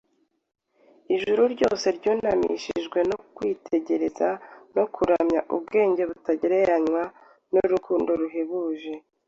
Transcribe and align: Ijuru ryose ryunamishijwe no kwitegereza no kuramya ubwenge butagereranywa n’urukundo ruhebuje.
Ijuru 1.15 1.41
ryose 1.53 1.87
ryunamishijwe 1.97 2.99
no 3.09 3.17
kwitegereza 3.35 4.29
no 4.75 4.83
kuramya 4.93 5.39
ubwenge 5.55 6.01
butagereranywa 6.09 7.01
n’urukundo 7.51 8.09
ruhebuje. 8.21 8.93